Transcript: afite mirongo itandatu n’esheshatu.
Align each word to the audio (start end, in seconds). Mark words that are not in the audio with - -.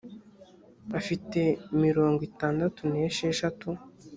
afite 0.99 1.39
mirongo 1.83 2.19
itandatu 2.29 2.81
n’esheshatu. 2.91 3.67